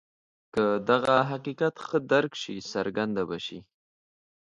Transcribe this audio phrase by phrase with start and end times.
[0.53, 3.59] که دغه حقیقت ښه درک شي څرګنده به شي.